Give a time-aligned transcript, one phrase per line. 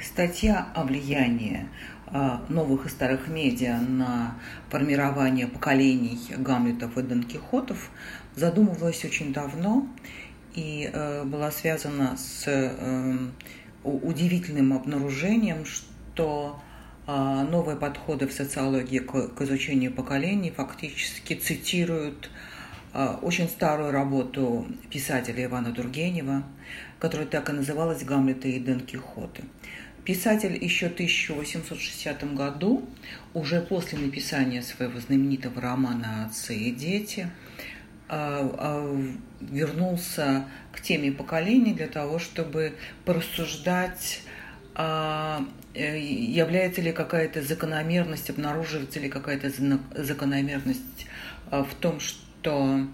[0.00, 1.68] Статья о влиянии
[2.06, 4.36] а, новых и старых медиа на
[4.70, 7.90] формирование поколений Гамлетов и Дон Кихотов
[8.36, 9.88] задумывалась очень давно
[10.54, 13.16] и э, была связана с э,
[13.82, 16.60] удивительным обнаружением, что
[17.06, 22.30] а, новые подходы в социологии к изучению поколений фактически цитируют
[22.92, 26.42] а, очень старую работу писателя Ивана Тургенева,
[26.98, 29.44] которая так и называлась «Гамлеты и Дон Кихоты».
[30.04, 32.88] Писатель еще в 1860 году,
[33.34, 37.30] уже после написания своего знаменитого романа «Отцы и дети»,
[38.08, 39.04] а, а,
[39.40, 42.72] вернулся к теме поколений для того, чтобы
[43.04, 44.22] порассуждать
[44.74, 45.44] э,
[45.74, 49.50] является ли какая-то закономерность, обнаруживается ли какая-то
[50.02, 51.06] закономерность
[51.50, 52.86] в том, что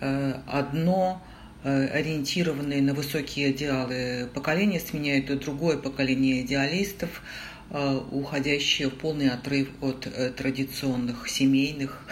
[0.00, 1.22] э, одно
[1.64, 7.22] ориентированные на высокие идеалы поколения сменяют другое поколение идеалистов,
[7.70, 12.06] э, уходящее в полный отрыв от э, традиционных семейных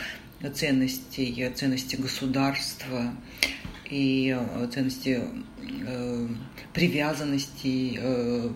[0.55, 3.12] ценностей, ценностей государства
[3.91, 4.39] и
[4.72, 5.19] ценностей
[6.72, 8.00] привязанностей,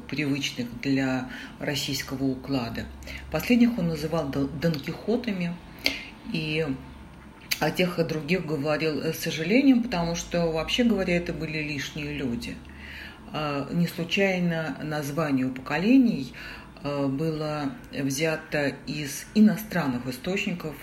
[0.09, 2.87] привычных для российского уклада.
[3.31, 5.55] Последних он называл донкихотами,
[6.33, 6.67] и
[7.65, 12.57] о тех и других говорил с сожалением, потому что, вообще говоря, это были лишние люди.
[13.33, 16.35] А, не случайно название поколений
[16.83, 20.75] а, было взято из иностранных источников,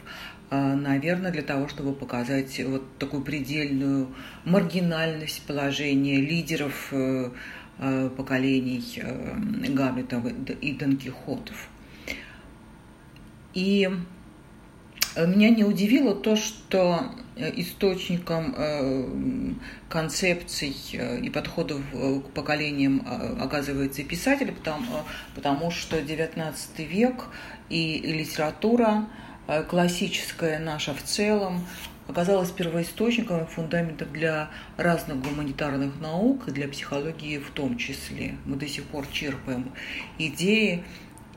[0.49, 4.07] а, наверное, для того, чтобы показать вот такую предельную
[4.43, 7.29] маргинальность положения лидеров э,
[8.17, 9.35] поколений э,
[9.69, 10.25] Гамлетов
[10.61, 11.67] и Дон Кихотов.
[13.53, 14.20] И Э,
[15.17, 19.53] меня не удивило то, что э, источником э,
[19.89, 20.75] концепций
[21.21, 23.05] и подходов к поколениям
[23.41, 24.85] оказывается писатель, потому,
[25.35, 27.25] потому что XIX век
[27.69, 29.07] и литература
[29.67, 31.65] классическая наша в целом
[32.11, 38.35] оказалась первоисточником и фундаментом для разных гуманитарных наук, и для психологии в том числе.
[38.45, 39.71] Мы до сих пор черпаем
[40.17, 40.83] идеи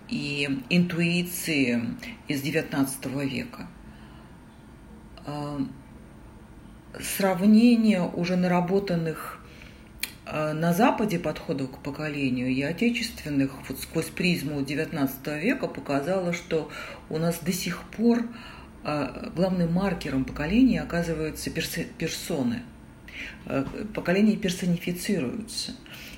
[0.08, 1.82] и интуиции
[2.28, 3.66] из XIX века.
[5.26, 5.60] А,
[7.00, 9.40] сравнение уже наработанных
[10.26, 16.70] а, на Западе подходов к поколению и отечественных вот сквозь призму XIX века показало, что
[17.08, 18.24] у нас до сих пор
[18.82, 22.62] а, главным маркером поколения оказываются персоны.
[23.94, 25.72] Поколения персонифицируются.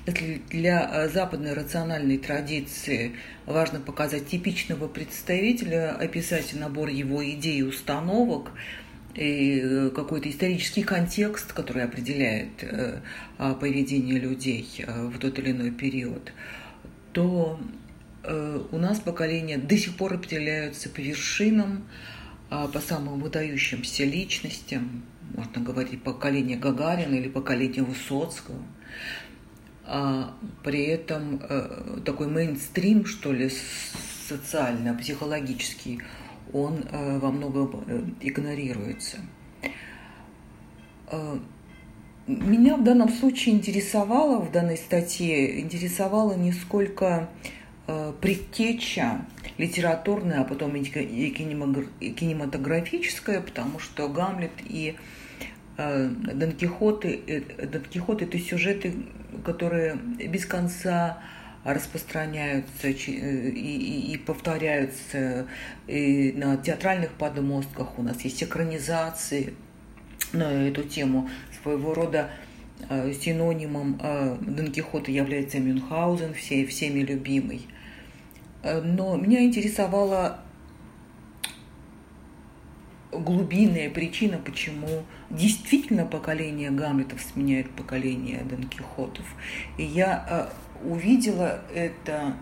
[0.07, 7.61] Если для э, западной рациональной традиции важно показать типичного представителя, описать набор его идей и
[7.61, 8.51] установок,
[9.15, 13.01] и э, какой-то исторический контекст, который определяет э,
[13.59, 16.31] поведение людей в тот или иной период,
[17.11, 17.59] то
[18.71, 21.85] у нас поколения до сих пор определяются по вершинам,
[22.49, 25.03] по самым выдающимся личностям,
[25.35, 28.61] можно говорить поколение Гагарина или поколение Высоцкого–
[29.89, 33.49] а при этом э, такой мейнстрим, что ли,
[34.27, 36.01] социально-психологический,
[36.51, 39.19] он э, во многом э, игнорируется.
[42.27, 47.29] Меня в данном случае интересовало, в данной статье, интересовало не сколько
[48.19, 49.25] предтеча
[49.57, 54.95] литературная, а потом и кинематографическая, потому что Гамлет и
[55.77, 58.93] Дон Кихоты, Дон Кихот– это сюжеты,
[59.45, 61.19] которые без конца
[61.63, 65.47] распространяются и, и, и повторяются
[65.85, 67.99] и на театральных подмостках.
[67.99, 69.53] У нас есть экранизации
[70.33, 71.29] на эту тему.
[71.61, 72.31] Своего рода
[72.89, 77.67] э, синонимом э, Дон Кихота является Мюнхгаузен, все, всеми любимый.
[78.63, 80.39] Э, но меня интересовала
[83.11, 89.25] глубинная причина, почему действительно поколение Гамлетов сменяет поколение Дон Кихотов.
[89.77, 92.35] И я э, увидела это,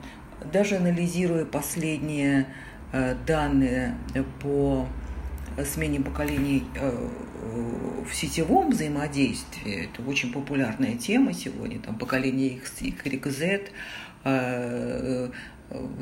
[0.52, 2.48] даже анализируя последние
[2.92, 3.96] э, данные
[4.42, 4.88] по
[5.64, 6.66] смене поколений
[8.06, 9.86] в сетевом взаимодействии.
[9.86, 11.80] Это очень популярная тема сегодня.
[11.80, 13.62] Там поколение X, Y, Z,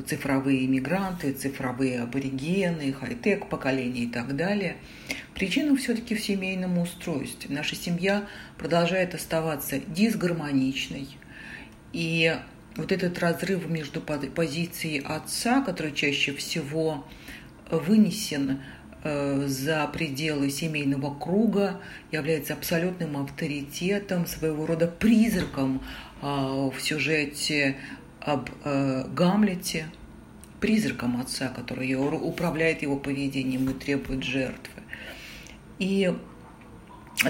[0.07, 4.77] цифровые иммигранты, цифровые аборигены, хай-тек поколение и так далее.
[5.33, 7.53] Причина все-таки в семейном устройстве.
[7.55, 8.27] Наша семья
[8.57, 11.07] продолжает оставаться дисгармоничной.
[11.93, 12.35] И
[12.75, 17.05] вот этот разрыв между позицией отца, который чаще всего
[17.69, 18.61] вынесен
[19.03, 21.79] э, за пределы семейного круга,
[22.11, 25.81] является абсолютным авторитетом, своего рода призраком
[26.21, 27.77] а, в сюжете
[28.25, 29.87] об э, Гамлете,
[30.59, 34.81] призраком отца, который управляет его поведением и требует жертвы.
[35.77, 36.13] И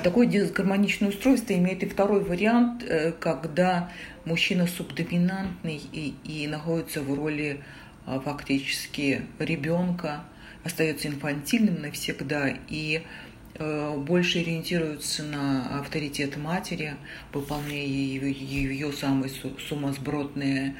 [0.03, 3.91] такое дисгармоничное устройство имеет и второй вариант, э, когда
[4.25, 7.61] мужчина субдоминантный и, и находится в роли
[8.05, 10.23] а, фактически ребенка,
[10.63, 16.95] остается инфантильным навсегда и э, больше ориентируется на авторитет матери,
[17.31, 19.31] выполняя ее, ее самые
[19.69, 20.75] сумасбродные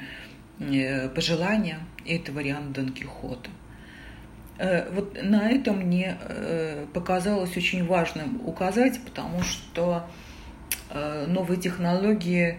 [0.58, 1.80] э, пожелания.
[2.04, 3.50] Это вариант Дон Кихота.
[4.58, 6.16] Э, вот на это мне
[6.92, 10.06] показалось очень важным указать, потому что
[11.26, 12.58] новые технологии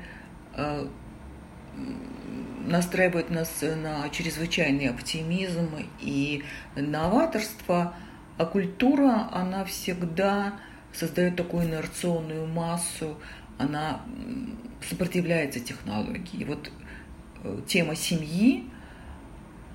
[2.65, 5.69] настраивает нас на чрезвычайный оптимизм
[6.01, 6.43] и
[6.75, 7.95] новаторство,
[8.37, 10.53] а культура, она всегда
[10.93, 13.17] создает такую инерционную массу,
[13.57, 14.01] она
[14.87, 16.43] сопротивляется технологии.
[16.43, 16.71] Вот
[17.43, 18.65] э, тема семьи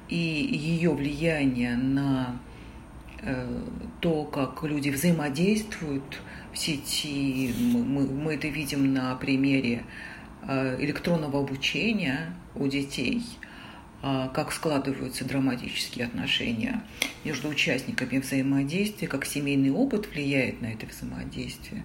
[0.09, 2.39] и ее влияние на
[3.23, 3.63] э,
[4.01, 6.21] то, как люди взаимодействуют
[6.53, 9.85] в сети, мы, мы это видим на примере
[10.43, 13.23] Э, электронного обучения у детей,
[14.03, 16.83] как складываются драматические отношения
[17.25, 21.85] между участниками взаимодействия, как семейный опыт влияет на это взаимодействие.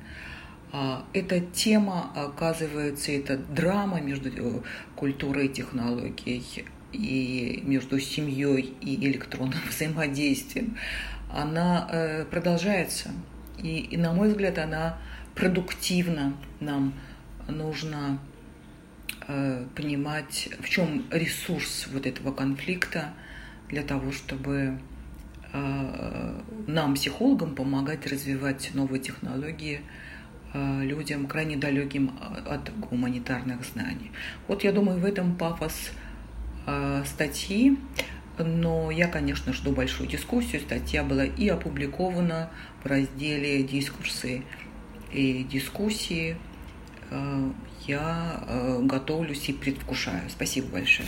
[0.72, 4.64] Э, эта тема, оказывается, это драма между
[4.96, 10.78] культурой и технологией и между семьей и электронным взаимодействием,
[11.30, 13.12] она продолжается.
[13.62, 14.98] И, и, на мой взгляд, она
[15.34, 16.38] продуктивна.
[16.62, 16.94] Нам
[17.50, 18.35] нужно Э,
[19.76, 23.14] понимать, в чем ресурс вот этого конфликта
[23.70, 24.80] для того, чтобы
[25.52, 29.82] э, нам, психологам, помогать развивать новые технологии
[30.54, 32.12] э, людям, крайне далеким
[32.48, 34.12] от гуманитарных знаний.
[34.48, 35.92] Вот я думаю, в этом пафос
[37.06, 37.78] статьи,
[38.40, 40.62] но я, конечно, жду большую дискуссию.
[40.62, 42.50] Статья была и опубликована
[42.84, 44.44] в разделе «Дискурсы
[45.12, 46.38] и дискуссии»
[47.88, 50.30] я э, готовлюсь и предвкушаю.
[50.30, 51.08] Спасибо большое.